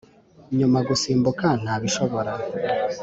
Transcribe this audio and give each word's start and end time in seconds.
Ngumya 0.51 0.79
gusimbuka 0.89 1.47
ntabishobora 1.61 2.31